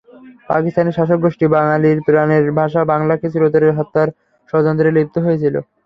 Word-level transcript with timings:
পাকিস্তানি 0.49 0.91
শাসকগোষ্ঠী 0.93 1.45
বাঙালির 1.55 1.97
প্রাণের 2.07 2.45
ভাষা 2.59 2.81
বাংলাকে 2.91 3.27
চিরতরে 3.33 3.67
হত্যার 3.77 4.09
ষড়যন্ত্রে 4.49 4.89
লিপ্ত 4.97 5.15
হয়েছিল। 5.25 5.55